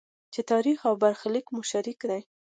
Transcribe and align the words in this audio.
چې 0.33 0.41
تاریخ 0.51 0.79
او 0.89 0.93
برخلیک 1.03 1.45
مو 1.53 1.61
شریک 1.71 1.99
دی. 2.09 2.21